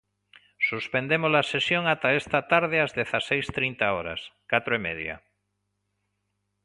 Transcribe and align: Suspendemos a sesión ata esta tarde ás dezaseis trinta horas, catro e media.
Suspendemos 0.69 1.33
a 1.41 1.43
sesión 1.53 1.83
ata 1.93 2.09
esta 2.21 2.39
tarde 2.51 2.77
ás 2.85 2.91
dezaseis 2.99 3.45
trinta 3.57 3.85
horas, 3.95 4.21
catro 4.51 4.71
e 4.77 4.83
media. 4.87 5.15